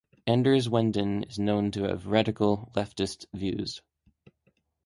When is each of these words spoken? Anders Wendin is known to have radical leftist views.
Anders 0.25 0.67
Wendin 0.67 1.21
is 1.29 1.37
known 1.37 1.69
to 1.69 1.83
have 1.83 2.07
radical 2.07 2.71
leftist 2.75 3.27
views. 3.35 3.83